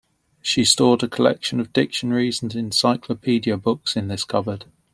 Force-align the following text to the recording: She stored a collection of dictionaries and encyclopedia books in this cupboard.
She 0.41 0.65
stored 0.65 1.03
a 1.03 1.07
collection 1.07 1.59
of 1.59 1.73
dictionaries 1.73 2.41
and 2.41 2.55
encyclopedia 2.55 3.55
books 3.55 3.95
in 3.95 4.07
this 4.07 4.23
cupboard. 4.23 4.65